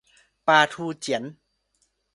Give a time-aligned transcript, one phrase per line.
[0.47, 1.23] ปลาทูเจี๋ยน